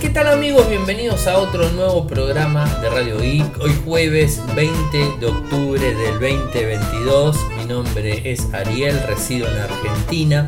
[0.00, 0.68] ¿Qué tal amigos?
[0.68, 3.58] Bienvenidos a otro nuevo programa de Radio Geek.
[3.60, 7.36] Hoy jueves 20 de octubre del 2022.
[7.56, 10.46] Mi nombre es Ariel, resido en Argentina.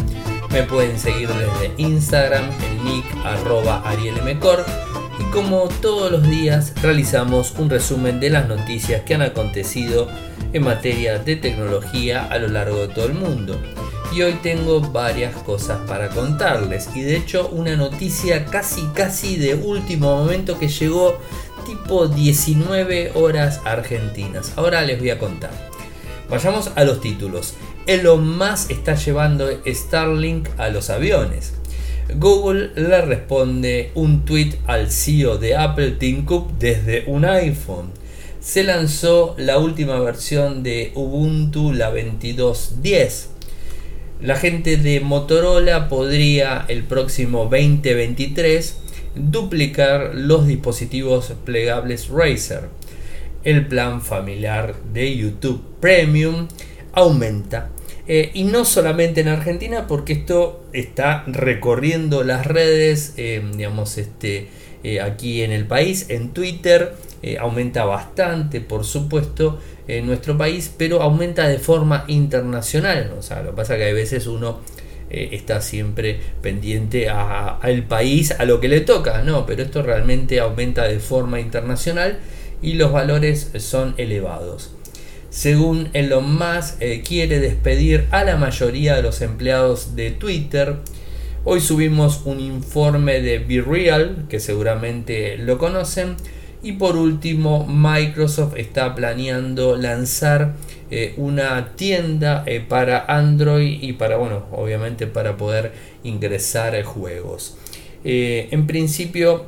[0.51, 4.65] Me pueden seguir desde Instagram, el nick arroba arielmcor.
[5.19, 10.08] Y como todos los días realizamos un resumen de las noticias que han acontecido
[10.53, 13.60] en materia de tecnología a lo largo de todo el mundo
[14.15, 19.54] y hoy tengo varias cosas para contarles y de hecho una noticia casi casi de
[19.54, 21.18] último momento que llegó
[21.66, 24.52] tipo 19 horas argentinas.
[24.56, 25.50] Ahora les voy a contar.
[26.30, 27.54] Vayamos a los títulos.
[27.87, 31.54] Elon Musk está llevando Starlink a los aviones.
[32.15, 37.90] Google le responde un tweet al CEO de Apple Tim Cook desde un iPhone.
[38.40, 43.34] Se lanzó la última versión de Ubuntu, la 22.10
[44.24, 48.79] la gente de Motorola podría el próximo 2023
[49.15, 52.71] duplicar los dispositivos plegables Razer.
[53.45, 56.48] El plan familiar de YouTube Premium
[56.95, 57.68] aumenta.
[58.09, 64.48] Eh, y no solamente en Argentina, porque esto está recorriendo las redes, eh, digamos, este,
[64.85, 66.95] eh, aquí en el país, en Twitter,
[67.39, 69.58] aumenta bastante, por supuesto,
[69.89, 73.14] en nuestro país, pero aumenta de forma internacional.
[73.19, 74.61] O sea, lo que pasa es que a veces uno
[75.11, 80.41] eh, está siempre pendiente al país, a lo que le toca, no, pero esto realmente
[80.41, 82.19] aumenta de forma internacional
[82.62, 84.72] y los valores son elevados.
[85.30, 90.77] Según Elon Musk, eh, quiere despedir a la mayoría de los empleados de Twitter.
[91.45, 96.17] Hoy subimos un informe de Be Real, que seguramente lo conocen,
[96.65, 100.55] y por último, Microsoft está planeando lanzar
[100.91, 105.73] eh, una tienda eh, para Android y para, bueno, obviamente para poder
[106.05, 107.59] ingresar juegos.
[108.03, 109.45] Eh, en principio,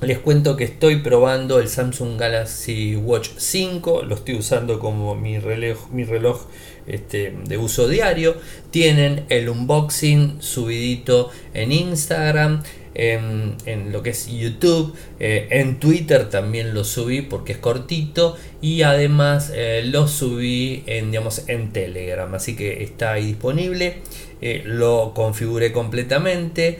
[0.00, 5.38] les cuento que estoy probando el Samsung Galaxy Watch 5, lo estoy usando como mi
[5.38, 6.42] reloj, mi reloj
[6.86, 8.36] este, de uso diario.
[8.70, 12.62] Tienen el unboxing subidito en Instagram
[12.96, 18.82] en, lo que es YouTube, eh, en Twitter también lo subí porque es cortito y
[18.82, 23.98] además eh, lo subí en, digamos, en Telegram, así que está ahí disponible,
[24.40, 26.78] eh, lo configuré completamente,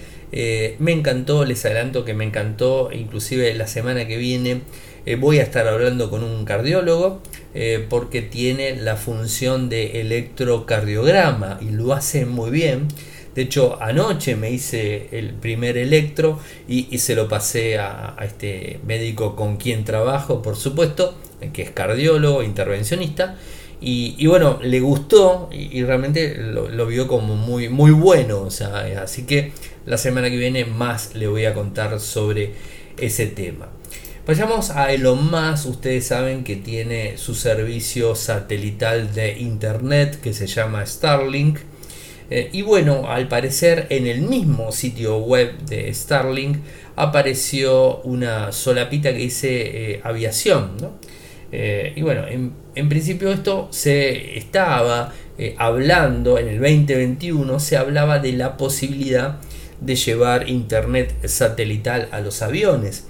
[0.79, 4.63] me encantó, les adelanto que me encantó, inclusive la semana que viene
[5.19, 7.23] voy a estar hablando con un cardiólogo
[7.89, 12.89] porque tiene la función de electrocardiograma y lo hace muy bien.
[13.37, 19.37] De hecho, anoche me hice el primer electro y, se lo pasé a, este médico
[19.37, 21.15] con quien trabajo, por supuesto,
[21.53, 23.37] que es cardiólogo, intervencionista.
[23.79, 28.41] Y, bueno, le gustó y, realmente lo, vio como muy, muy bueno.
[28.41, 29.53] O sea, así que
[29.85, 32.55] la semana que viene más le voy a contar sobre
[32.97, 33.69] ese tema.
[34.27, 35.67] Vayamos a Elon Musk.
[35.67, 41.59] Ustedes saben que tiene su servicio satelital de internet que se llama Starlink
[42.31, 46.59] eh, y bueno, al parecer en el mismo sitio web de Starlink
[46.97, 50.73] apareció una solapita que dice eh, aviación.
[51.53, 55.13] Eh, y bueno, en, principio esto se estaba
[55.59, 59.39] hablando en el 2021, se hablaba de la posibilidad
[59.81, 63.07] de llevar internet satelital a los aviones.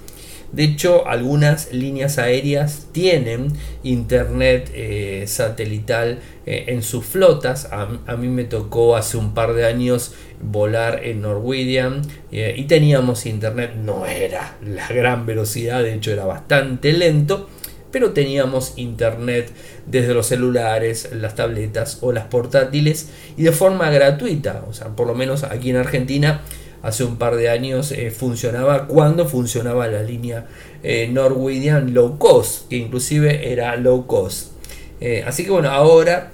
[0.51, 3.51] De hecho, algunas líneas aéreas tienen
[3.83, 7.69] internet eh, satelital eh, en sus flotas.
[7.71, 13.25] A, mí me tocó hace un par de años volar en Norwegian eh, y teníamos
[13.25, 13.75] internet.
[13.75, 17.49] No era la gran velocidad, de hecho era bastante lento.
[17.91, 19.51] Pero teníamos internet
[19.85, 24.63] desde los celulares, las tabletas o las portátiles y de forma gratuita.
[24.69, 26.41] O sea, por lo menos aquí en Argentina
[26.87, 30.47] hace un par de años eh, funcionaba cuando funcionaba la línea
[30.83, 34.53] eh, Norwegian Low Cost, que inclusive era low cost.
[35.01, 36.31] Eh, así que bueno, ahora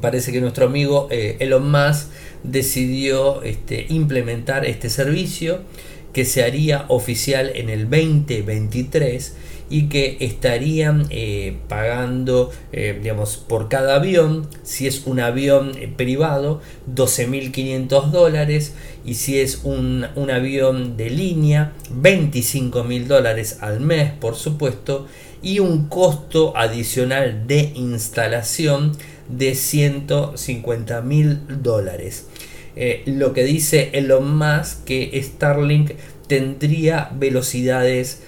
[0.00, 2.08] parece que nuestro amigo Elon Musk
[2.42, 5.60] decidió este, implementar este servicio
[6.14, 9.36] que se haría oficial en el 2023
[9.70, 15.92] y que estarían eh, pagando eh, digamos por cada avión si es un avión eh,
[15.94, 16.60] privado
[16.94, 18.74] 12.500 dólares
[19.04, 25.06] y si es un, un avión de línea 25.000 dólares al mes por supuesto
[25.42, 28.92] y un costo adicional de instalación
[29.28, 32.28] de 150.000 dólares.
[33.04, 35.92] Lo que dice Elon Musk que Starlink
[36.28, 38.22] tendría velocidades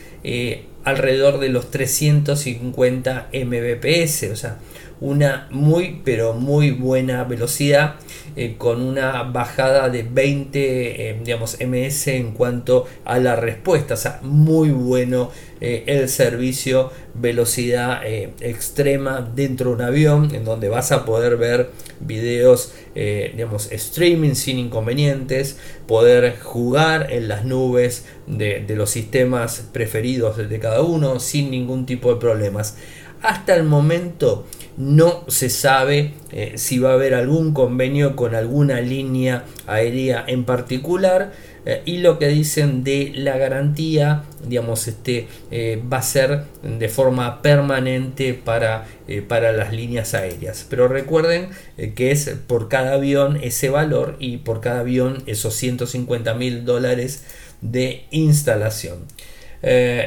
[0.86, 4.56] alrededor de los 350 mbps, o sea,
[5.00, 7.96] una muy pero muy buena velocidad
[8.34, 13.94] eh, con una bajada de 20 eh, digamos ms en cuanto a la respuesta.
[13.94, 20.68] O sea muy bueno eh, el servicio velocidad extrema dentro de un avión en donde
[20.68, 21.70] vas a poder ver
[22.00, 30.36] videos digamos streaming sin inconvenientes poder jugar en las nubes de, de los sistemas preferidos
[30.36, 32.76] de cada uno sin ningún tipo de problemas.
[33.22, 34.44] Hasta el momento
[34.76, 40.44] no se sabe eh, si va a haber algún convenio con alguna línea aérea en
[40.44, 41.32] particular
[41.64, 46.88] eh, y lo que dicen de la garantía digamos este eh, va a ser de
[46.88, 48.86] forma permanente para,
[49.28, 50.66] para las líneas aéreas.
[50.68, 51.48] Pero recuerden
[51.94, 57.24] que es por cada avión ese valor y por cada avión esos 150 mil dólares
[57.60, 58.98] de instalación.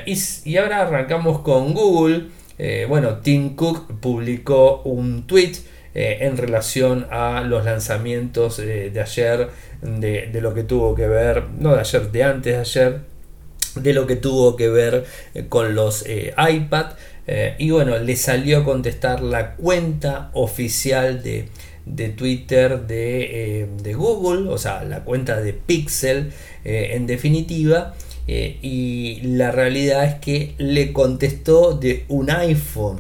[0.06, 2.28] Y, y ahora arrancamos con Google
[2.60, 5.54] eh, bueno, Tim Cook publicó un tweet
[5.96, 9.50] eh, en relación a los lanzamientos de ayer,
[9.82, 13.00] de, lo que tuvo que ver, no de ayer, de antes de ayer,
[13.76, 16.88] de lo que tuvo que ver eh, con los iPad.
[17.58, 21.48] y bueno, le salió a contestar la cuenta oficial de,
[22.10, 26.34] Twitter de, de, Google, o sea, la cuenta de Pixel
[26.66, 27.96] en definitiva.
[28.32, 33.00] Eh, y la realidad es que le contestó de un iPhone.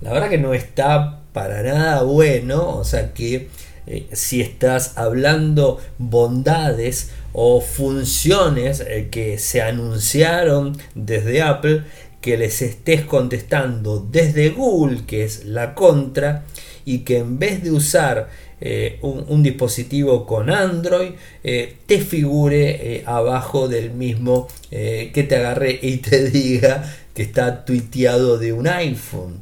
[0.00, 3.50] La verdad que no está para nada bueno, o sea que
[3.86, 11.82] eh, si estás hablando bondades o funciones eh, que se anunciaron desde Apple,
[12.22, 16.44] que les estés contestando desde Google, que es la contra,
[16.86, 18.30] y que en vez de usar
[18.66, 21.10] eh, un, dispositivo con Android
[21.42, 26.82] eh, te figure eh, abajo del mismo que te agarre y te diga
[27.12, 29.40] que está tuiteado de un iPhone.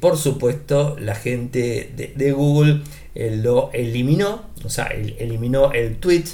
[0.00, 2.80] por supuesto, la gente de, Google
[3.14, 6.24] lo eliminó, o sea, eliminó el tweet.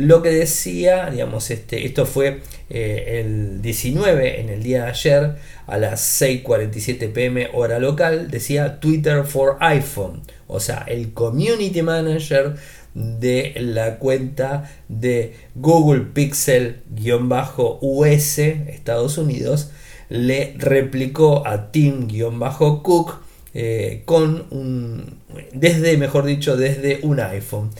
[0.00, 5.36] Lo que decía, digamos, este, esto fue el 19 en el día de ayer
[5.66, 12.56] a las 6:47 pm hora local, decía Twitter for iPhone o sea, el community manager
[12.94, 16.78] de la cuenta de Google Pixel-US
[18.38, 19.70] Estados Unidos
[20.08, 23.20] le replicó a Tim-Cook
[23.54, 25.20] eh, con un
[25.52, 27.70] desde mejor dicho desde un iPhone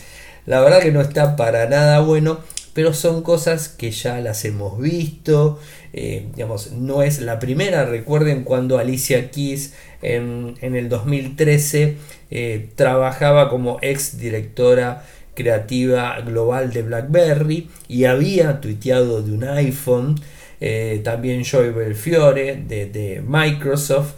[0.46, 2.40] la verdad que no está para nada bueno
[2.72, 5.58] pero son cosas que ya las hemos visto
[5.92, 11.96] eh, digamos no es la primera recuerden cuando Alicia Keys en, en el 2013
[12.30, 15.04] eh, trabajaba como ex directora
[15.34, 20.20] creativa global de BlackBerry y había tuiteado de un iPhone.
[20.62, 24.14] Eh, también Joy Belfiore de, de Microsoft,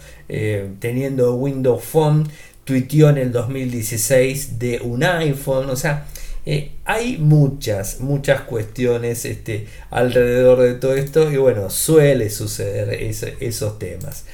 [0.81, 2.27] teniendo Windows Phone,
[2.65, 5.71] tuiteó en el 2016 de un iPhone.
[5.71, 6.07] O sea,
[6.85, 12.93] hay muchas, muchas cuestiones este, alrededor de todo esto y bueno, suele suceder
[13.41, 14.25] esos temas.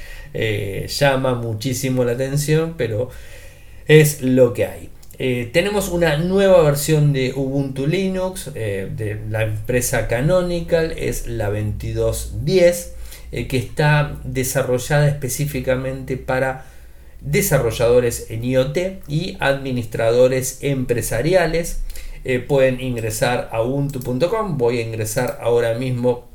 [0.88, 3.10] llama muchísimo la atención, pero
[3.86, 4.90] es lo que hay.
[5.20, 11.46] Eh, tenemos una nueva versión de Ubuntu Linux eh, de la empresa Canonical, es la
[11.46, 12.92] 2210,
[13.32, 16.66] eh, que está desarrollada específicamente para
[17.20, 18.78] desarrolladores en IoT
[19.08, 21.82] y administradores empresariales.
[22.46, 26.28] pueden ingresar a ubuntu.com, voy a ingresar ahora mismo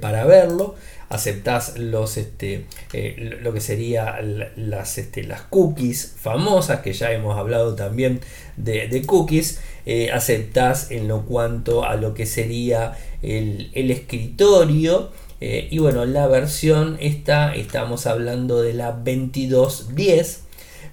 [0.00, 0.76] para verlo
[1.14, 4.20] aceptás los, este, eh, lo que sería
[4.56, 8.20] las, este, las cookies famosas, que ya hemos hablado también
[8.56, 15.10] de, cookies, eh, aceptás en lo cuanto a lo que sería el, escritorio.
[15.46, 20.40] Eh, y bueno, la versión esta, estamos hablando de la 2210.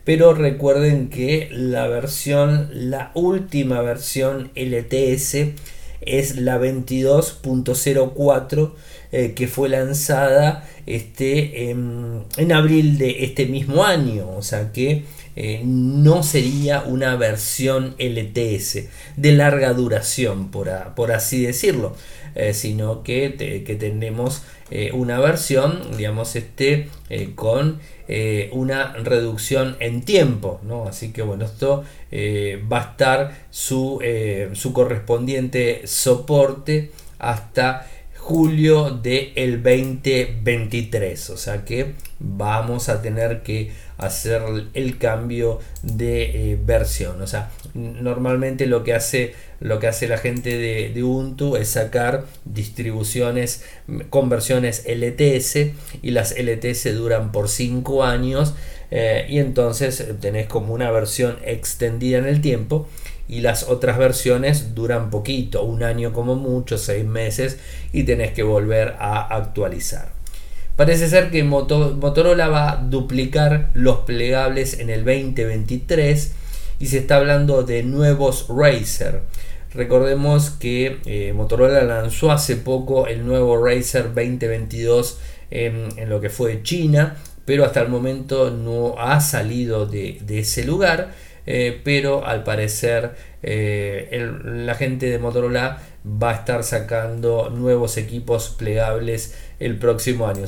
[0.03, 5.53] Pero recuerden que la versión, la última versión LTS
[6.01, 8.73] es la 22.04
[9.13, 15.03] eh, que fue lanzada este, en, abril de este mismo año, o sea que
[15.35, 18.85] eh, no sería una versión LTS
[19.17, 20.69] de larga duración, por,
[21.11, 21.93] así decirlo,
[22.35, 24.43] eh, sino que, que tenemos
[24.93, 26.87] una versión, digamos, este,
[27.35, 27.79] con
[28.53, 30.87] una reducción en tiempo, ¿no?
[30.87, 31.83] Así que bueno, esto
[32.71, 33.99] va a estar su,
[34.53, 37.85] su correspondiente soporte hasta
[38.21, 41.29] julio del 2023.
[41.31, 44.41] O sea que vamos a tener que hacer
[44.73, 47.21] el cambio de eh, versión.
[47.21, 52.25] O sea, normalmente lo que hace, lo que hace la gente de, Ubuntu es sacar
[52.45, 53.63] distribuciones
[54.09, 58.55] con versiones LTS y las LTS duran por 5 años
[58.89, 62.87] eh, y entonces tenés como una versión extendida en el tiempo
[63.29, 67.59] y las otras versiones duran poquito, un año como mucho, seis meses
[67.93, 70.11] y tenés que volver a actualizar.
[70.75, 76.31] Parece ser que Motorola va a duplicar los plegables en el 2023
[76.79, 79.21] y se está hablando de nuevos Razer.
[79.73, 86.63] Recordemos que eh, Motorola lanzó hace poco el nuevo Razer 2022 en, lo que fue
[86.63, 91.11] China, pero hasta el momento no ha salido de ese lugar
[91.45, 93.11] eh, pero al parecer
[93.41, 100.45] eh, la gente de Motorola va a estar sacando nuevos equipos plegables el próximo año.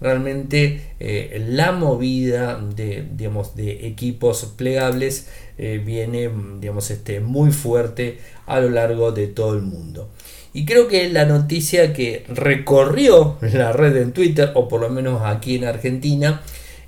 [0.00, 5.28] Realmente eh, la movida de, digamos, de equipos plegables
[5.58, 10.08] viene digamos, este, muy fuerte a lo largo de todo el mundo.
[10.52, 15.22] Y creo que la noticia que recorrió la red en Twitter, o por lo menos
[15.24, 16.42] aquí en Argentina,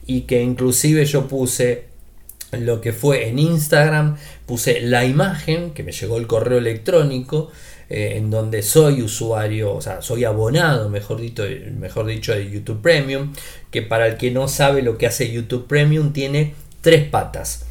[0.07, 1.85] y que inclusive yo puse
[2.53, 7.51] lo que fue en Instagram, puse la imagen que me llegó el correo electrónico
[7.93, 11.43] eh, en donde soy usuario, o sea, soy abonado, mejor dicho,
[11.77, 13.33] mejor dicho, de YouTube Premium,
[13.73, 17.67] que para el que no sabe lo que hace YouTube Premium tiene tres patas.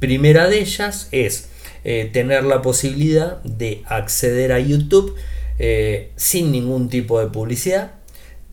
[0.00, 1.48] Primera de ellas es
[1.84, 5.14] eh, tener la posibilidad de acceder a YouTube
[5.60, 7.92] eh, sin ningún tipo de publicidad.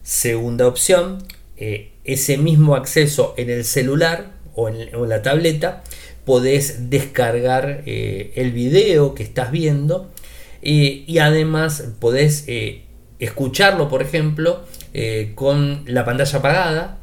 [0.03, 1.23] Segunda opción,
[1.57, 5.83] ese mismo acceso en el celular o en, la tableta
[6.23, 10.09] podés descargar el video que estás viendo
[10.61, 12.83] eh, y además podés eh,
[13.19, 14.63] escucharlo por ejemplo
[15.35, 16.95] con la pantalla apagada.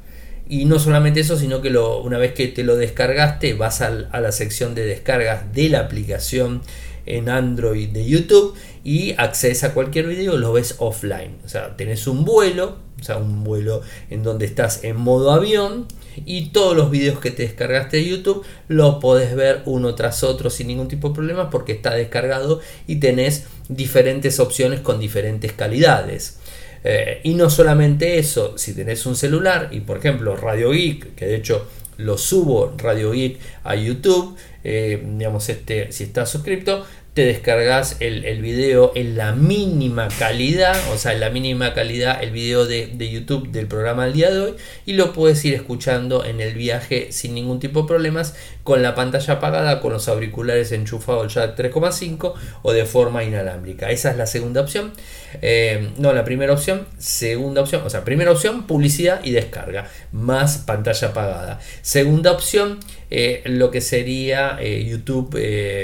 [0.49, 3.91] Y no solamente eso sino que lo, una vez que te lo descargaste vas a
[3.91, 6.63] la sección de descargas de la aplicación
[7.05, 11.39] en Android de YouTube y accedes a cualquier video lo ves offline.
[11.45, 15.87] O sea tenés un vuelo o sea un vuelo en donde estás en modo avión
[16.25, 20.51] y todos los vídeos que te descargaste de YouTube los podés ver uno tras otro
[20.51, 26.39] sin ningún tipo de problema porque está descargado y tenés diferentes opciones con diferentes calidades.
[26.85, 31.27] Eh, y no solamente eso, si tenés un celular y por ejemplo Radio Geek, que
[31.27, 34.37] de hecho lo subo Radio Geek a YouTube,
[34.69, 40.77] eh, digamos este, si estás suscrito, te descargas el, el, video en la mínima calidad,
[40.93, 44.41] o sea, en la mínima calidad el video de, YouTube del programa del día de
[44.41, 44.55] hoy
[44.85, 48.95] y lo puedes ir escuchando en el viaje sin ningún tipo de problemas con la
[48.95, 53.89] pantalla apagada, con los auriculares enchufados ya 3,5 o de forma inalámbrica.
[53.91, 54.93] Esa es la segunda opción.
[55.41, 60.59] Eh, no, la primera opción, segunda opción, o sea, primera opción, publicidad y descarga, más
[60.59, 61.61] pantalla apagada.
[61.81, 62.79] Segunda opción,
[63.11, 65.39] eh, lo que sería eh, YouTube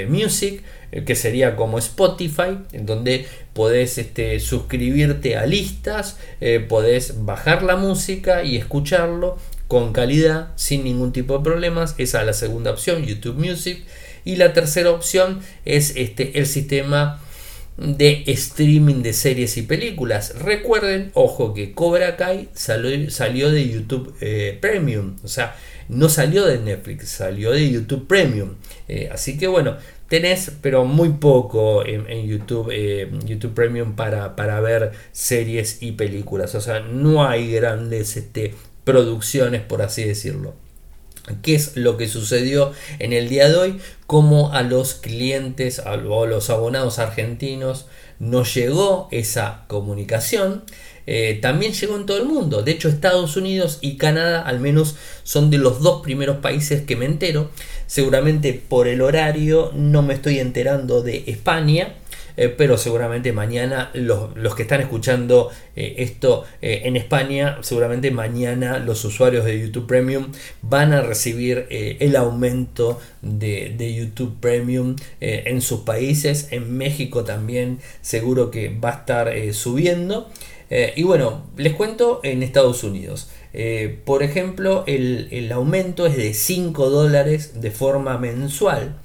[0.09, 0.61] Music
[1.01, 7.75] que sería como Spotify, en donde podés este, suscribirte a listas, eh, podés bajar la
[7.75, 9.37] música y escucharlo
[9.67, 11.95] con calidad, sin ningún tipo de problemas.
[11.97, 13.83] Esa es la segunda opción, YouTube Music.
[14.25, 17.19] Y la tercera opción es este, el sistema
[17.77, 20.35] de streaming de series y películas.
[20.39, 25.15] Recuerden, ojo, que Cobra Kai salió, salió de YouTube eh, Premium.
[25.23, 25.55] O sea,
[25.89, 28.55] no salió de Netflix, salió de YouTube Premium.
[28.87, 34.59] Eh, así que bueno, tenés, pero muy poco en, YouTube, eh, YouTube Premium para, para,
[34.59, 36.55] ver series y películas.
[36.55, 40.55] O sea, no hay grandes este, producciones, por así decirlo.
[41.41, 43.79] ¿Qué es lo que sucedió en el día de hoy?
[44.07, 47.85] Como a los clientes a los abonados argentinos
[48.19, 50.63] nos llegó esa comunicación.
[51.05, 52.61] Eh, también llegó en todo el mundo.
[52.61, 56.95] De hecho, Estados Unidos y Canadá al menos son de los dos primeros países que
[56.95, 57.49] me entero.
[57.87, 61.95] Seguramente por el horario no me estoy enterando de España.
[62.35, 69.05] Eh, pero seguramente mañana los, que están escuchando eh, esto en España, seguramente mañana los
[69.05, 70.31] usuarios de YouTube Premium
[70.63, 76.47] van a recibir el aumento de, de YouTube Premium en sus países.
[76.49, 80.31] En México también seguro que va a estar subiendo.
[80.75, 83.29] Eh, y bueno, les cuento en Estados Unidos.
[83.53, 88.95] Eh, por ejemplo, el, aumento es de 5 dólares de forma mensual.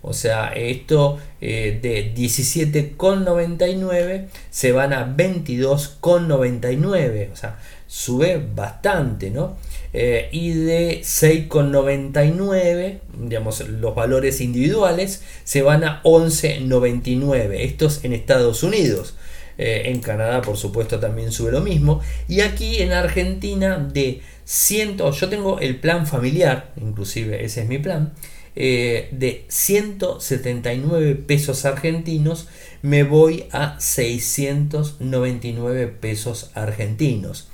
[0.00, 7.30] O sea, esto eh, de 17,99 se van a 22,99.
[7.30, 9.58] O sea, sube bastante, ¿no?
[9.92, 17.56] y de 6,99, digamos, los valores individuales se van a 11,99.
[17.58, 19.16] Estos en Estados Unidos.
[19.60, 22.00] En Canadá, por supuesto, también sube lo mismo.
[22.28, 27.78] Y aquí en Argentina, de 100, yo tengo el plan familiar, inclusive ese es mi
[27.78, 28.12] plan.
[28.54, 32.48] de 179 pesos argentinos
[32.82, 37.48] me voy a 699 pesos argentinos.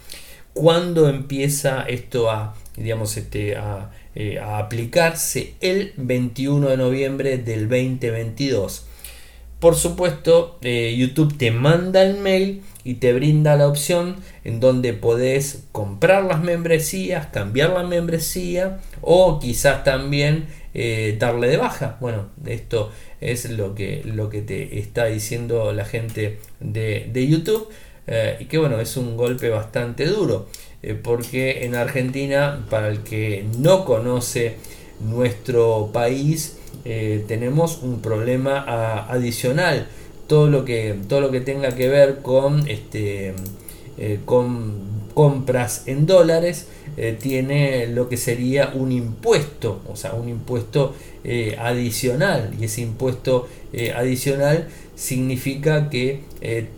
[0.52, 5.54] ¿Cuándo empieza esto a, digamos, este, a, eh, aplicarse?
[5.60, 8.86] El 21 de noviembre del 2022.
[9.60, 14.92] Por supuesto, eh, YouTube te manda el mail y te brinda la opción en donde
[14.92, 21.96] podés comprar las membresías, cambiar la membresía o quizás también eh, darle de baja.
[22.00, 27.70] Bueno, esto es lo que, lo que te está diciendo la gente de, YouTube.
[28.06, 30.48] Eh, y que bueno, es un golpe bastante duro.
[31.02, 34.54] Porque en Argentina, para el que no conoce
[35.00, 36.58] nuestro país,
[37.26, 39.88] tenemos un problema adicional.
[40.26, 43.34] Todo lo que, todo lo que tenga que ver con este
[44.24, 46.66] con compras en dólares
[46.98, 52.50] eh, tiene lo que sería un impuesto, o sea, un impuesto eh, adicional.
[52.60, 56.22] Y ese impuesto eh, adicional significa que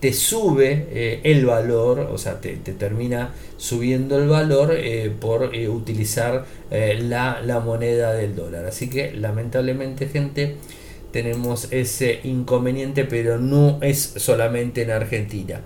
[0.00, 4.76] te sube el valor, o sea, te, termina subiendo el valor
[5.20, 8.66] por utilizar la, la moneda del dólar.
[8.66, 10.56] Así que lamentablemente gente
[11.12, 15.62] tenemos ese inconveniente, pero no es solamente en Argentina.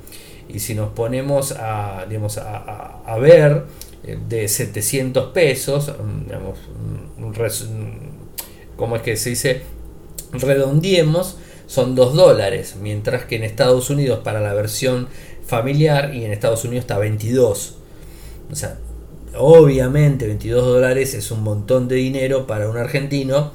[0.48, 3.64] Y si nos ponemos a, digamos, a, ver
[4.04, 6.58] eh, de 700 pesos, mm, digamos,
[7.18, 7.32] mm, mm,
[8.76, 9.62] ¿cómo es que se dice?
[10.32, 11.38] Redondiemos,
[11.72, 15.08] son 2 dólares, mientras que en Estados Unidos para la versión
[15.46, 17.76] familiar y en Estados Unidos está 22.
[18.50, 18.76] O sea,
[19.36, 23.52] obviamente 22 dólares es un montón de dinero para un argentino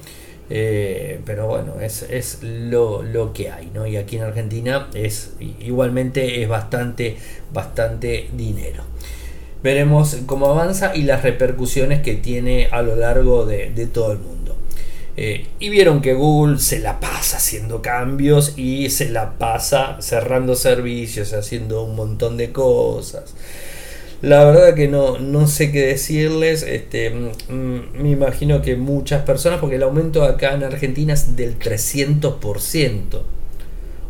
[0.50, 3.86] eh, pero bueno, es, lo, que hay, ¿no?
[3.86, 7.18] Y aquí en Argentina es igualmente es bastante,
[7.52, 8.84] bastante dinero.
[9.62, 14.56] Veremos cómo avanza y las repercusiones que tiene a lo largo de, todo el mundo.
[15.20, 20.56] Eh, y vieron que Google se la pasa haciendo cambios y se la pasa cerrando
[20.56, 23.34] servicios, haciendo un montón de cosas.
[24.22, 26.64] La verdad que no, no sé qué decirles.
[26.64, 31.58] Este, mm, me imagino que muchas personas, porque el aumento acá en Argentina es del
[31.58, 33.24] 300%.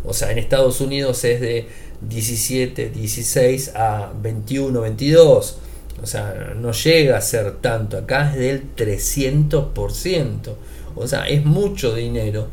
[0.06, 1.68] O sea, en Estados Unidos es de
[2.02, 5.58] 17, 16 a 21, 22.
[6.02, 7.98] O sea, no llega a ser tanto.
[7.98, 10.56] Acá es del 300%.
[10.98, 12.48] O sea, es mucho dinero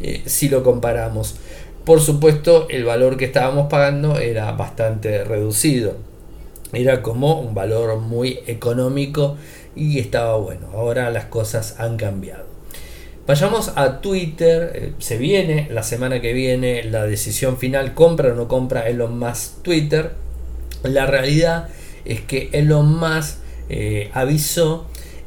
[0.00, 1.36] eh, si lo comparamos.
[1.84, 6.10] Por supuesto, el valor que estábamos pagando era bastante reducido
[6.72, 9.36] era como un valor muy económico
[9.74, 10.68] y estaba bueno.
[10.72, 12.44] Ahora las cosas han cambiado.
[13.26, 14.72] Vayamos a Twitter.
[14.74, 19.18] Eh, se viene la semana que viene la decisión final, compra o no compra Elon
[19.18, 20.12] Musk Twitter.
[20.82, 21.68] La realidad
[22.04, 24.86] es que Elon Musk eh, avisó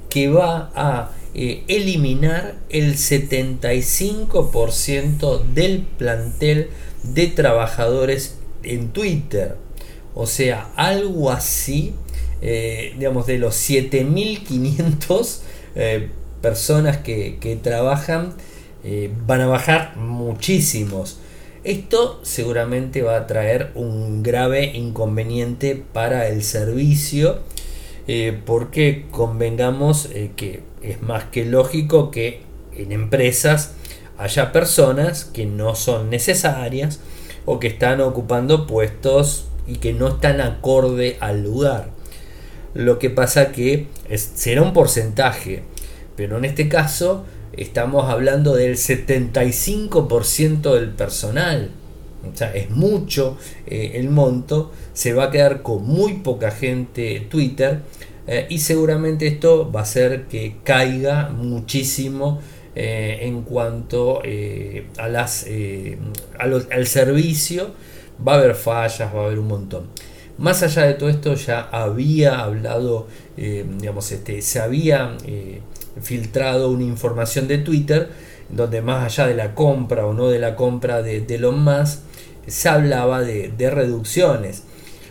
[0.10, 6.70] que va a eh, eliminar el 75% del plantel
[7.02, 9.56] de trabajadores en Twitter.
[10.14, 11.96] O sea, algo así,
[12.42, 15.42] eh, digamos, de los 7500
[15.76, 16.10] eh,
[16.42, 18.36] personas que, trabajan,
[19.26, 21.18] van a bajar muchísimos.
[21.64, 27.40] Esto seguramente va a traer un grave inconveniente para el servicio,
[28.46, 32.42] porque convengamos que es más que lógico que
[32.76, 33.76] en empresas
[34.18, 37.00] haya personas que no son necesarias
[37.46, 41.92] o que están ocupando puestos y que no están acorde al lugar.
[42.74, 45.64] Lo que pasa que será un porcentaje,
[46.16, 51.72] pero en este caso estamos hablando del 75% del personal.
[52.32, 57.28] O sea, es mucho eh, el monto, se va a quedar con muy poca gente
[57.30, 57.82] Twitter
[58.28, 62.40] eh, y seguramente esto va a hacer que caiga muchísimo
[62.76, 64.22] eh, en cuanto
[64.98, 65.46] a las,
[66.40, 67.72] al servicio
[68.26, 69.88] va a haber fallas, va a haber un montón.
[70.38, 73.08] Más allá de todo esto, ya había hablado,
[73.38, 75.16] digamos, este, se había
[76.02, 78.10] filtrado una información de Twitter
[78.50, 82.00] donde más allá de la compra o no de la compra de, de Elon Musk,
[82.48, 84.64] se hablaba de, reducciones.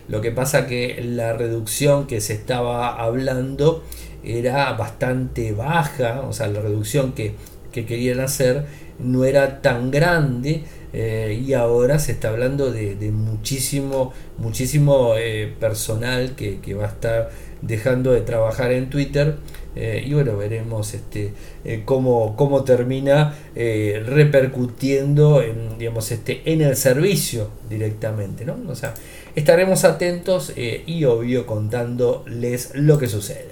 [0.09, 3.85] Lo que pasa que la reducción que se estaba hablando
[4.25, 7.35] era bastante baja, o sea, la reducción que,
[7.73, 8.67] que querían hacer
[8.99, 16.35] no era tan grande eh, y ahora se está hablando de, muchísimo, muchísimo eh, personal
[16.37, 17.31] que, va a estar
[17.63, 19.37] dejando de trabajar en Twitter
[19.75, 21.33] Eh, y bueno, veremos este,
[21.65, 28.45] eh, cómo, cómo, termina eh, repercutiendo en, digamos, este, en el servicio directamente.
[28.45, 28.59] ¿no?
[28.69, 28.95] O sea,
[29.35, 33.49] estaremos atentos y obvio contándoles lo que sucede.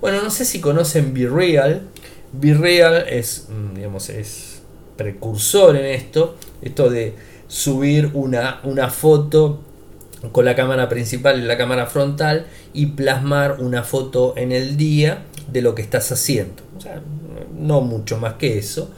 [0.00, 1.82] Bueno, no sé si conocen BeReal.
[2.32, 4.62] BeReal es, mm, digamos, es
[4.96, 6.36] precursor en esto.
[6.62, 7.14] Esto de
[7.48, 9.60] subir una, una foto
[10.32, 15.24] con la cámara principal y la cámara frontal y plasmar una foto en el día
[15.50, 16.62] de lo que estás haciendo.
[17.54, 18.90] No mucho más que eso.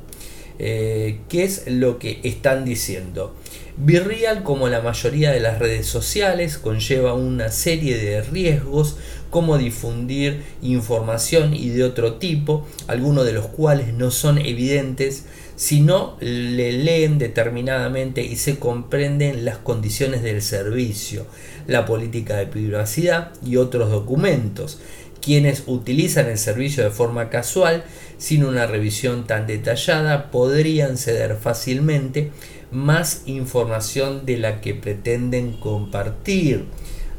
[0.58, 3.34] Eh, ¿Qué es lo que están diciendo?
[3.76, 8.96] Virreal, como la mayoría de las redes sociales, conlleva una serie de riesgos
[9.30, 15.24] como difundir información y de otro tipo, algunos de los cuales no son evidentes
[15.56, 21.26] si no le leen determinadamente y se comprenden las condiciones del servicio,
[21.66, 24.80] la política de privacidad y otros documentos.
[25.20, 27.84] Quienes utilizan el servicio de forma casual,
[28.18, 32.30] sin una revisión tan detallada, podrían ceder fácilmente
[32.70, 36.66] más información de la que pretenden compartir.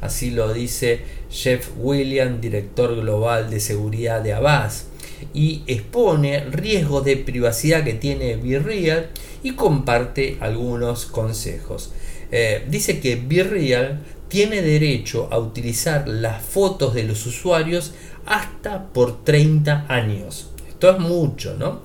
[0.02, 4.88] Así lo dice Jeff William, director global de seguridad de Abbas
[5.34, 9.10] y expone riesgos de privacidad que tiene Virreal
[9.44, 11.92] y comparte algunos consejos.
[12.32, 17.94] Eh, dice que Virreal tiene derecho a utilizar las fotos de los usuarios
[18.26, 20.50] hasta por 30 años.
[20.68, 21.82] Esto es mucho, ¿no?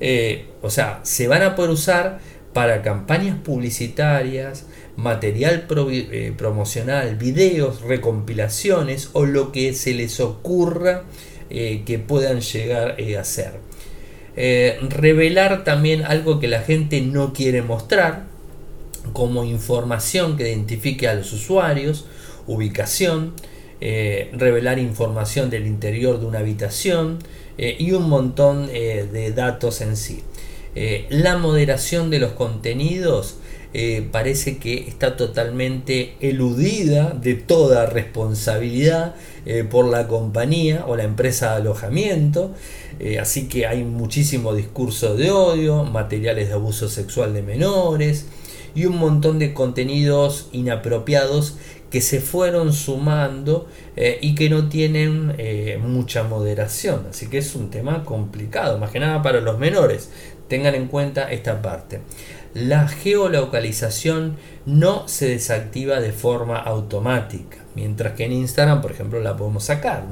[0.00, 2.20] Eh, o sea, se van a poder usar
[2.52, 11.04] para campañas publicitarias, material eh, promocional, videos, recompilaciones o lo que se les ocurra
[11.54, 13.52] eh, que puedan llegar eh, a ser.
[14.36, 18.24] Eh, revelar también algo que la gente no quiere mostrar,
[19.12, 22.06] como información que identifique a los usuarios,
[22.46, 23.34] ubicación,
[24.32, 27.18] revelar información del interior de una habitación
[27.58, 30.22] y un montón de datos en sí.
[31.10, 33.38] la moderación de los contenidos
[33.74, 39.14] eh, parece que está totalmente eludida de toda responsabilidad
[39.46, 42.52] eh, por la compañía o la empresa de alojamiento.
[43.00, 48.26] Eh, así que hay muchísimo discurso de odio, materiales de abuso sexual de menores
[48.74, 51.56] y un montón de contenidos inapropiados
[51.90, 53.68] que se fueron sumando
[54.22, 55.36] y que no tienen
[55.86, 57.04] mucha moderación.
[57.10, 60.08] Así que es un tema complicado, más que nada para los menores.
[60.48, 62.00] Tengan en cuenta esta parte
[62.54, 64.36] la geolocalización
[64.66, 70.04] no se desactiva de forma automática, mientras que en Instagram, por ejemplo, la podemos sacar.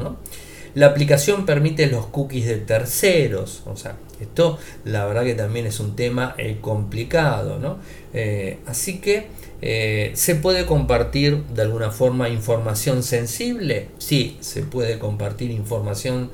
[0.75, 5.81] La aplicación permite los cookies de terceros, o sea, esto la verdad que también es
[5.81, 7.79] un tema eh, complicado, ¿no?
[8.15, 9.27] Eh, así que
[9.63, 16.31] eh, se puede compartir de alguna forma información sensible, sí, se puede compartir información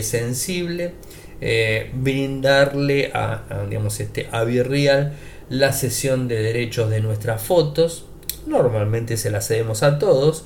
[0.00, 0.92] sensible.
[1.40, 5.12] Eh, brindarle a, digamos, este, a Virreal
[5.50, 8.06] la sesión de derechos de nuestras fotos.
[8.46, 10.44] Normalmente se las cedemos a todos.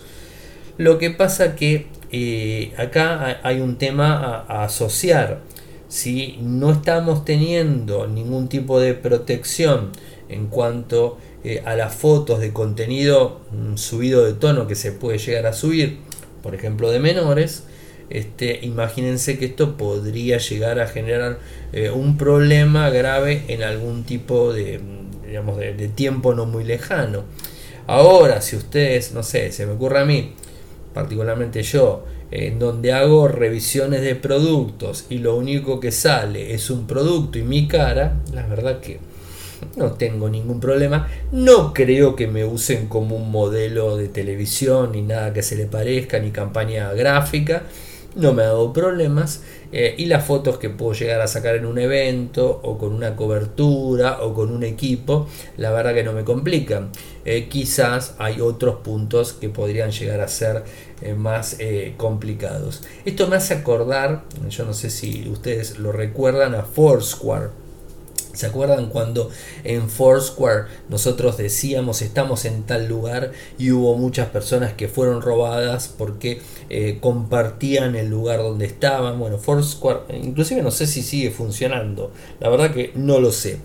[0.79, 5.41] Lo que pasa que eh, acá hay un tema a, asociar.
[5.89, 9.91] Si no estamos teniendo ningún tipo de protección
[10.29, 15.19] en cuanto eh, a las fotos de contenido mm, subido de tono que se puede
[15.19, 15.99] llegar a subir,
[16.43, 17.65] por ejemplo de menores,
[18.11, 21.39] este, imagínense que esto podría llegar a generar
[21.73, 24.81] eh, un problema grave en algún tipo de,
[25.27, 27.23] digamos, de, tiempo no muy lejano.
[27.87, 30.33] Ahora, si ustedes, no sé, se me ocurre a mí,
[30.93, 36.89] particularmente yo, en donde hago revisiones de productos y lo único que sale es un
[36.89, 38.99] producto y mi cara, la verdad que
[39.77, 41.09] no tengo ningún problema.
[41.31, 45.67] No creo que me usen como un modelo de televisión ni nada que se le
[45.67, 47.63] parezca, ni campaña gráfica
[48.15, 49.43] no me ha dado problemas
[49.73, 53.15] eh, y las fotos que puedo llegar a sacar en un evento o con una
[53.15, 56.91] cobertura o con un equipo, la verdad que no me complican.
[57.25, 60.65] Eh, quizás hay otros puntos que podrían llegar a ser
[61.03, 61.59] eh, más
[61.97, 62.83] complicados.
[63.05, 67.70] Esto me hace acordar, yo no sé si ustedes lo recuerdan, a Foursquare.
[68.41, 69.31] ¿Se acuerdan cuando
[69.65, 75.95] en Foursquare nosotros decíamos estamos en tal lugar y hubo muchas personas que fueron robadas
[75.99, 79.19] porque eh, compartían el lugar donde estaban?
[79.19, 83.59] Bueno, Foursquare, inclusive no sé si sigue funcionando, la verdad que no lo sé.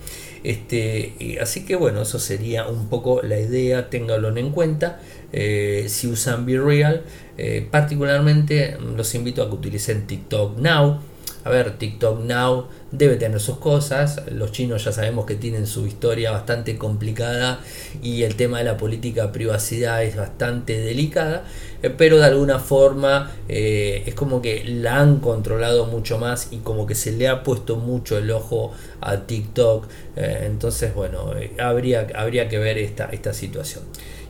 [0.43, 4.99] Este, así que bueno, eso sería un poco la idea, ténganlo en cuenta.
[5.31, 7.03] Eh, si usan Be Real,
[7.38, 10.99] eh, particularmente los invito a que utilicen TikTok Now
[11.45, 15.86] a ver, TikTok Now debe tener sus cosas, los chinos ya sabemos que tienen su
[15.86, 17.60] historia bastante complicada
[18.01, 21.45] y el tema de la política privacidad es bastante delicada,
[21.81, 26.58] eh, pero de alguna forma eh, es como que la han controlado mucho más y
[26.58, 32.08] como que se le ha puesto mucho el ojo a TikTok, eh, entonces bueno, habría,
[32.15, 33.84] habría que ver esta, esta situación.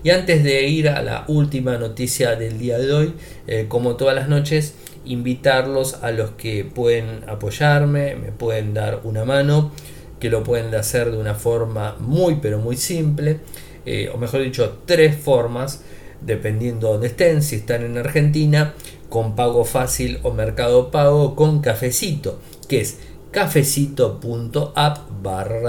[0.03, 3.13] Y antes de ir a la última noticia del día de hoy,
[3.69, 9.71] como todas las noches, invitarlos a los que pueden apoyarme, me pueden dar una mano,
[10.19, 13.39] que lo pueden hacer de una forma muy pero muy simple,
[13.85, 15.83] eh, o mejor dicho, tres formas,
[16.21, 18.73] dependiendo de donde estén, si están en Argentina,
[19.09, 22.97] con pago fácil o mercado pago, con cafecito, que es
[23.31, 25.59] cafecito.app barra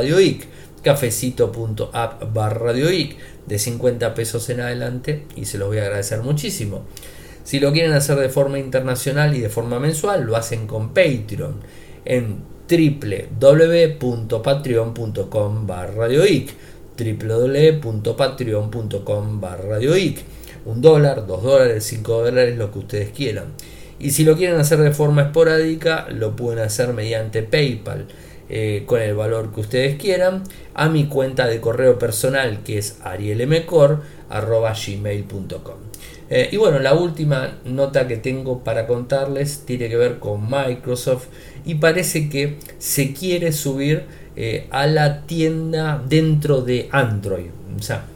[0.83, 6.85] cafecito.app barra radioic, de 50 pesos en adelante, y se los voy a agradecer muchísimo.
[7.47, 11.61] Si lo quieren hacer de forma internacional y de forma mensual, lo hacen con Patreon
[12.05, 16.53] en www.patreon.com radioic
[16.99, 20.25] www.patreon.com radioic
[20.65, 23.53] un dólar, dos dólares, cinco dólares, lo que ustedes quieran.
[24.01, 28.09] Y si lo quieren hacer de forma esporádica, lo pueden hacer mediante PayPal.
[28.49, 30.43] Eh, con el valor que ustedes quieran
[30.75, 35.87] a mi cuenta de correo personal que es arielmcor.gmail.com
[36.29, 41.27] eh, y bueno, la última nota que tengo para contarles tiene que ver con Microsoft
[41.65, 47.51] y parece que se quiere subir eh, a la tienda dentro de Android.
[47.79, 48.07] O sea,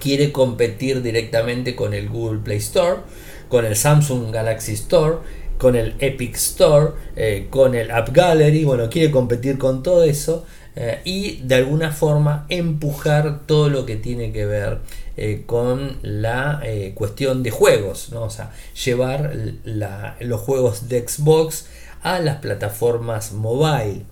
[0.00, 3.00] quiere competir directamente con el Google Play Store,
[3.48, 5.16] con el Samsung Galaxy Store,
[5.58, 8.64] con el Epic Store, eh, con el App Gallery.
[8.64, 10.44] Bueno, quiere competir con todo eso
[11.04, 14.80] y de alguna forma empujar todo lo que tiene que ver
[15.18, 18.24] eh, con la eh, cuestión de juegos, ¿no?
[18.24, 18.52] o sea,
[18.84, 19.32] llevar
[20.20, 21.68] los juegos de Xbox
[22.02, 24.02] a las plataformas mobile.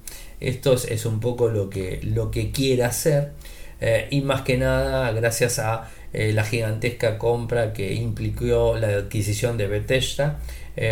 [0.40, 3.32] Esto es, un poco lo que, lo que quiere hacer
[3.82, 9.66] eh, y más que nada gracias a la gigantesca compra que implicó la adquisición de
[9.66, 10.38] Bethesda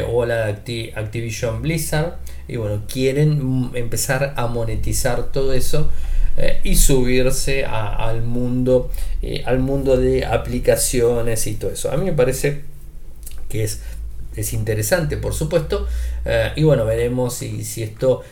[0.09, 2.19] o la de Activision Blizzard
[2.49, 5.91] y bueno, quieren empezar a monetizar todo eso
[6.37, 8.91] eh, y subirse al mundo
[9.21, 11.93] eh, al mundo de aplicaciones y todo eso.
[11.93, 12.63] A mí me parece
[13.49, 13.81] que es
[14.37, 15.87] es interesante por supuesto.
[16.25, 18.23] Eh, y bueno veremos si, si esto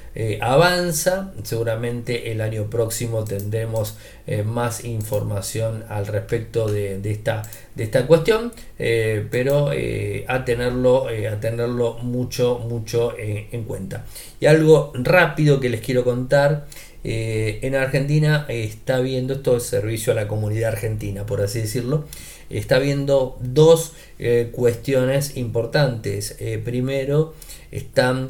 [0.40, 1.32] avanza.
[1.44, 3.96] Seguramente el año próximo tendremos
[4.44, 7.42] más información al respecto de, esta
[7.74, 8.52] de esta cuestión.
[8.76, 14.04] Pero a tenerlo a tenerlo mucho mucho en cuenta.
[14.40, 16.66] Y algo rápido que les quiero contar
[17.02, 22.04] eh, en Argentina está viendo esto el servicio a la comunidad argentina, por así decirlo.
[22.50, 26.36] Está viendo dos eh, cuestiones importantes.
[26.40, 27.34] Eh, primero,
[27.70, 28.28] están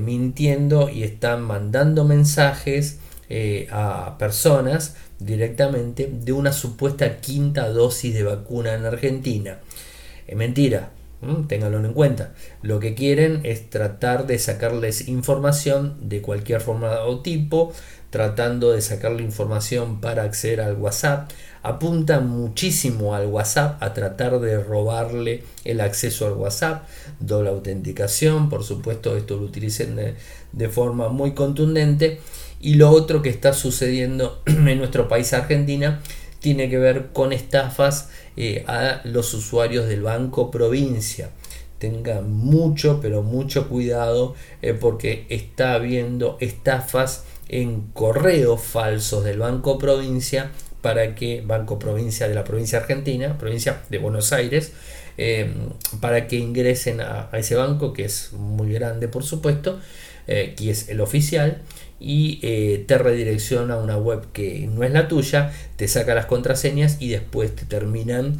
[0.00, 3.00] mintiendo y están mandando mensajes
[3.70, 9.58] a personas directamente de una supuesta quinta dosis de vacuna en Argentina.
[10.26, 10.90] Es mentira,
[11.48, 12.32] Ténganlo en cuenta.
[12.62, 17.72] Lo que quieren es tratar de sacarles información de cualquier forma o tipo,
[18.10, 21.30] tratando de sacarle información para acceder al WhatsApp.
[21.62, 26.84] Apuntan muchísimo al WhatsApp a tratar de robarle el acceso al WhatsApp.
[27.20, 29.96] Doble autenticación, por supuesto, esto lo utilicen
[30.52, 32.20] de, forma muy contundente.
[32.60, 36.00] Y lo otro que está sucediendo en nuestro país, Argentina,
[36.40, 41.30] tiene que ver con estafas eh, a los usuarios del Banco Provincia
[41.78, 49.78] tengan mucho pero mucho cuidado eh, porque está habiendo estafas en correos falsos del Banco
[49.78, 54.72] Provincia para que Banco Provincia de la provincia argentina, provincia de Buenos Aires,
[55.16, 55.50] eh,
[56.00, 59.80] para que ingresen a, ese banco que es muy grande por supuesto,
[60.28, 61.62] eh, que es el oficial
[61.98, 66.26] y eh, te redirecciona a una web que no es la tuya, te saca las
[66.26, 68.38] contraseñas y después te terminan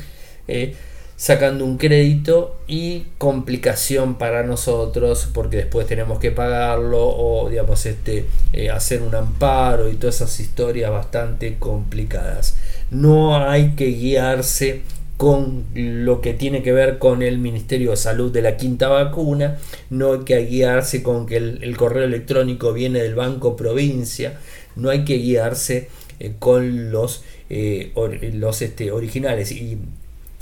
[1.18, 8.24] sacando un crédito y complicación para nosotros porque después tenemos que pagarlo o digamos este
[8.52, 12.56] eh, hacer un amparo y todas esas historias bastante complicadas
[12.92, 14.82] no hay que guiarse
[15.16, 19.58] con lo que tiene que ver con el Ministerio de Salud de la quinta vacuna,
[19.90, 24.38] no hay que guiarse con que el, correo electrónico viene del Banco Provincia,
[24.76, 25.88] no hay que guiarse
[26.20, 27.90] eh, con los, eh,
[28.32, 29.50] los este, originales.
[29.50, 29.78] Y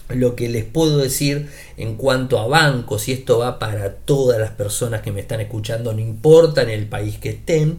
[0.08, 4.50] lo que les puedo decir en cuanto a bancos, y esto va para todas las
[4.50, 7.78] personas que me están escuchando, no importa en el país que estén,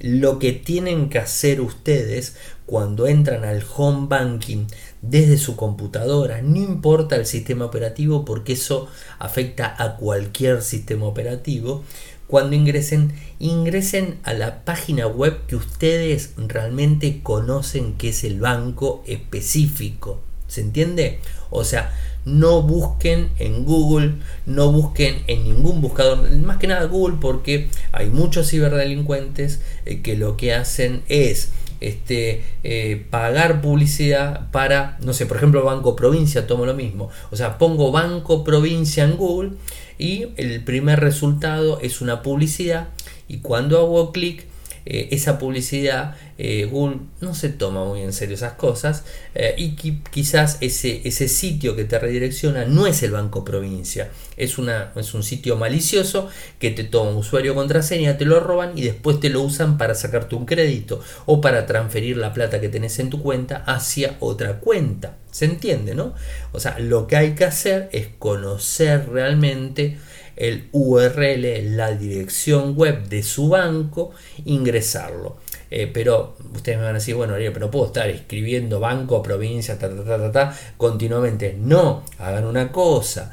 [0.00, 2.34] lo que tienen que hacer ustedes
[2.66, 4.66] cuando entran al home banking
[5.00, 11.84] desde su computadora, no importa el sistema operativo porque eso afecta a cualquier sistema operativo,
[12.26, 19.04] cuando ingresen, ingresen a la página web que ustedes realmente conocen que es el banco
[19.06, 20.22] específico.
[20.52, 21.18] ¿Se entiende?
[21.48, 21.94] O sea,
[22.26, 28.10] no busquen en Google, no busquen en ningún buscador, más que nada Google porque hay
[28.10, 35.24] muchos ciberdelincuentes eh, que lo que hacen es este, eh, pagar publicidad para, no sé,
[35.24, 37.08] por ejemplo, Banco Provincia, tomo lo mismo.
[37.30, 39.52] O sea, pongo Banco Provincia en Google
[39.96, 42.88] y el primer resultado es una publicidad
[43.26, 44.51] y cuando hago clic
[44.84, 49.76] eh, esa publicidad, eh, Google no se toma muy en serio esas cosas eh, y
[50.10, 55.14] quizás ese, ese sitio que te redirecciona no es el Banco Provincia, es, una, es
[55.14, 59.42] un sitio malicioso que te toma usuario contraseña, te lo roban y después te lo
[59.42, 63.62] usan para sacarte un crédito o para transferir la plata que tenés en tu cuenta
[63.66, 65.16] hacia otra cuenta.
[65.30, 66.14] ¿Se entiende, no?
[66.52, 69.96] O sea, lo que hay que hacer es conocer realmente
[70.36, 74.12] el URL, la dirección web de su banco,
[74.44, 75.36] ingresarlo.
[75.70, 79.88] Eh, pero ustedes me van a decir, bueno, pero puedo estar escribiendo banco, provincia, ta,
[79.88, 81.56] ta, ta, ta, continuamente.
[81.58, 83.32] No, hagan una cosa.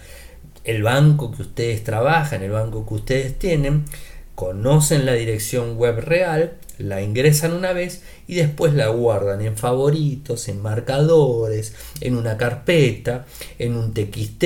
[0.64, 3.86] El banco que ustedes trabajan, el banco que ustedes tienen,
[4.36, 10.48] conocen la dirección web real, la ingresan una vez y después la guardan en favoritos,
[10.48, 13.26] en marcadores, en una carpeta,
[13.60, 14.44] en un TXT,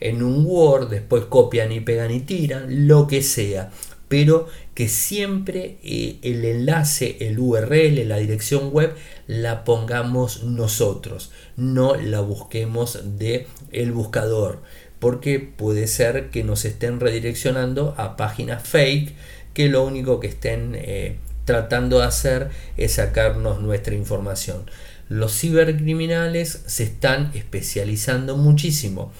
[0.00, 3.70] en un Word, después copian y pegan y tiran, lo que sea.
[4.08, 8.94] Pero que siempre eh, el enlace, el URL, la dirección web,
[9.26, 14.60] la pongamos nosotros, no la busquemos de el buscador,
[14.98, 19.14] porque puede ser que nos estén redireccionando a páginas fake
[19.52, 24.70] que lo único que estén eh, tratando de hacer es sacarnos nuestra información.
[25.08, 29.12] Los cibercriminales se están especializando muchísimo.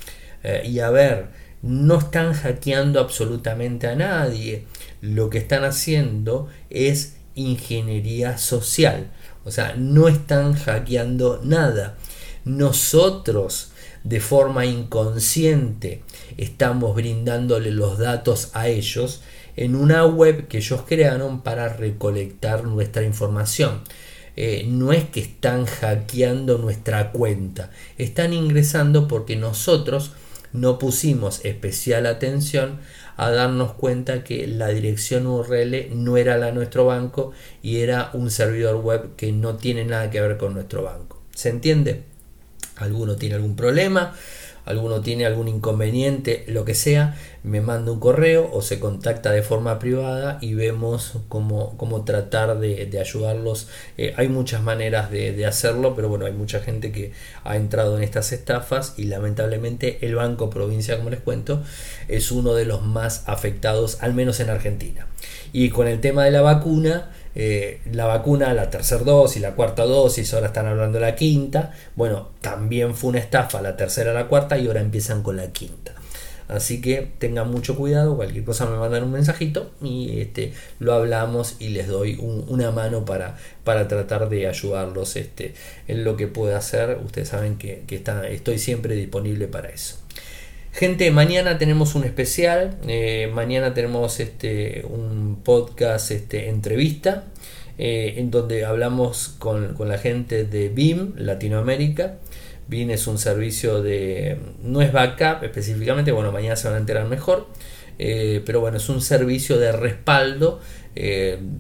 [0.43, 1.29] Eh, y a ver,
[1.63, 4.65] no están hackeando absolutamente a nadie.
[5.01, 9.11] Lo que están haciendo es ingeniería social.
[9.45, 11.97] O sea, no están hackeando nada.
[12.45, 13.73] Nosotros
[14.05, 16.03] de forma inconsciente
[16.37, 19.23] estamos brindándole los datos a ellos
[19.57, 23.83] en una web que ellos crearon para recolectar nuestra información.
[24.37, 30.13] Eh, no es que están hackeando nuestra cuenta, están ingresando porque nosotros
[30.53, 32.81] no pusimos especial atención
[33.17, 38.11] a darnos cuenta que la dirección URL no era la de nuestro banco y era
[38.15, 41.23] un servidor web que no tiene nada que ver con nuestro banco.
[41.35, 42.05] ¿Se entiende?
[42.77, 44.15] ¿Alguno tiene algún problema?
[44.65, 49.43] Alguno tiene algún inconveniente, lo que sea, me manda un correo o se contacta de
[49.43, 53.69] forma privada y vemos cómo, cómo tratar de, ayudarlos.
[53.99, 58.05] Eh, hay muchas maneras de, hacerlo, pero bueno, hay mucha gente que ha entrado en
[58.05, 61.63] estas estafas y lamentablemente el Banco Provincia, como les cuento,
[62.09, 65.07] es uno de los más afectados, al menos en Argentina.
[65.53, 69.85] Y con el tema de la vacuna, eh, la vacuna, la tercera dosis, la cuarta
[69.85, 71.73] dosis, ahora están hablando de la quinta.
[71.97, 75.93] Bueno, también fue una estafa la tercera, la cuarta y ahora empiezan con la quinta.
[76.49, 81.57] Así que tengan mucho cuidado, cualquier cosa me mandan un mensajito y este, lo hablamos
[81.61, 85.55] y les doy una mano para, para tratar de ayudarlos este,
[85.89, 86.99] en lo que pueda hacer.
[87.03, 89.97] Ustedes saben que, está, estoy siempre disponible para eso.
[90.73, 97.25] Gente, mañana tenemos un especial, eh, mañana tenemos este, un podcast este, entrevista
[97.77, 102.15] eh, en donde hablamos con, la gente de BIM Latinoamérica.
[102.69, 107.07] BIM es un servicio de, no es backup específicamente, bueno, mañana se van a enterar
[107.07, 107.49] mejor,
[107.99, 110.59] eh, pero bueno, es un servicio de respaldo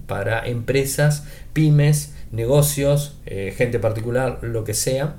[0.07, 5.16] para empresas, pymes, negocios, gente particular, lo que sea,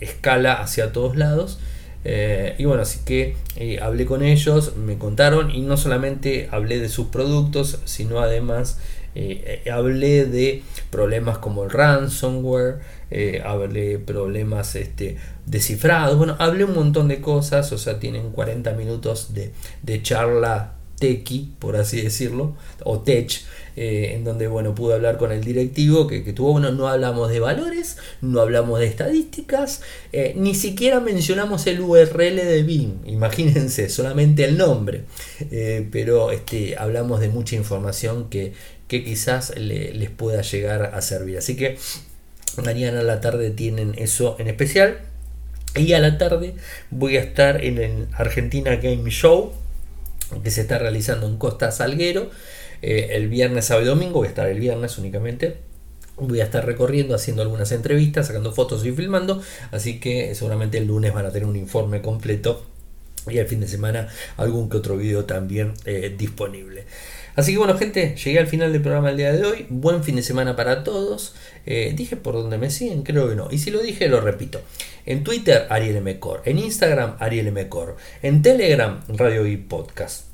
[0.00, 1.58] escala hacia todos lados
[2.04, 6.78] eh, y bueno, así que eh, hablé con ellos, me contaron y no solamente hablé
[6.80, 8.78] de sus productos, sino además
[9.14, 12.78] Eh, hablé de problemas como el ransomware,
[13.42, 19.34] hablé problemas este, descifrados, bueno, hablé un montón de cosas, o sea, tienen 40 minutos
[19.34, 19.50] de,
[19.82, 23.40] de charla tequi, por así decirlo, o tech,
[23.80, 27.38] eh, en donde bueno, pude hablar con el directivo que, tuvo, bueno, no hablamos de
[27.38, 34.44] valores, no hablamos de estadísticas, eh, ni siquiera mencionamos el URL de BIM, imagínense, solamente
[34.44, 35.04] el nombre,
[35.52, 38.52] eh, pero este, hablamos de mucha información que,
[38.88, 41.38] que quizás les pueda llegar a servir.
[41.38, 41.78] Así que
[42.64, 44.98] mañana a la tarde tienen eso en especial.
[45.76, 46.54] Y a la tarde
[46.90, 49.52] voy a estar en el Argentina Game Show
[50.42, 52.30] que se está realizando en Costa Salguero.
[52.82, 55.56] Eh, el viernes, sábado y domingo, voy a estar el viernes únicamente.
[56.16, 59.40] Voy a estar recorriendo, haciendo algunas entrevistas, sacando fotos y filmando.
[59.70, 62.64] Así que seguramente el lunes van a tener un informe completo.
[63.28, 66.86] Y el fin de semana algún que otro video también eh, disponible.
[67.38, 69.66] Así que bueno gente, llegué al final del programa el día de hoy.
[69.68, 71.34] Buen fin de semana para todos.
[71.66, 73.48] Eh, dije por dónde me siguen, creo que no.
[73.50, 74.60] Y si lo dije, lo repito.
[75.06, 76.42] En Twitter, Ariel Mcor.
[76.46, 77.96] En Instagram, Ariel Mcor.
[78.22, 80.27] En Telegram, Radio y Podcast.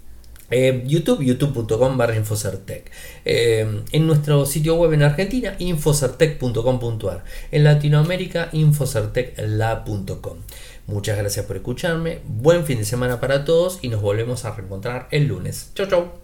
[0.57, 2.89] Eh, YouTube, youtube.com barra Infocertec.
[3.25, 7.25] Eh, en nuestro sitio web en Argentina, infocertec.com.ar.
[7.51, 10.39] En Latinoamérica, infocertecla.com.
[10.87, 12.21] Muchas gracias por escucharme.
[12.29, 15.73] Buen fin de semana para todos y nos volvemos a reencontrar el lunes.
[15.75, 16.23] Chau, chau.